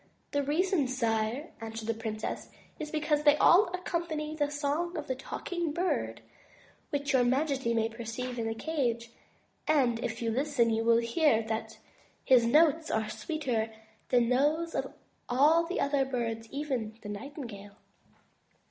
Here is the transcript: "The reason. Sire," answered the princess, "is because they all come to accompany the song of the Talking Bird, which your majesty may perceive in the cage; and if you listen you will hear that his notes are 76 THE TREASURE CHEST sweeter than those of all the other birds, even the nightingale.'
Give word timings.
"The 0.31 0.41
reason. 0.41 0.87
Sire," 0.87 1.51
answered 1.61 1.87
the 1.87 1.93
princess, 1.93 2.49
"is 2.79 2.89
because 2.89 3.21
they 3.21 3.37
all 3.37 3.65
come 3.67 3.71
to 3.73 3.77
accompany 3.79 4.35
the 4.35 4.49
song 4.49 4.97
of 4.97 5.05
the 5.05 5.13
Talking 5.13 5.71
Bird, 5.71 6.21
which 6.89 7.13
your 7.13 7.23
majesty 7.23 7.75
may 7.75 7.87
perceive 7.87 8.39
in 8.39 8.47
the 8.47 8.55
cage; 8.55 9.11
and 9.67 10.03
if 10.03 10.19
you 10.19 10.31
listen 10.31 10.71
you 10.71 10.83
will 10.83 10.97
hear 10.97 11.43
that 11.43 11.77
his 12.25 12.47
notes 12.47 12.89
are 12.89 13.09
76 13.09 13.19
THE 13.19 13.25
TREASURE 13.37 13.65
CHEST 13.65 13.77
sweeter 13.77 13.81
than 14.09 14.29
those 14.29 14.73
of 14.73 14.91
all 15.29 15.67
the 15.67 15.79
other 15.79 16.03
birds, 16.03 16.47
even 16.51 16.97
the 17.03 17.09
nightingale.' 17.09 17.77